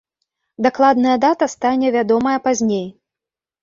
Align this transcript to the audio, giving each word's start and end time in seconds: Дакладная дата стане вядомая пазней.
Дакладная 0.67 1.17
дата 1.27 1.51
стане 1.57 1.95
вядомая 1.99 2.37
пазней. 2.51 2.87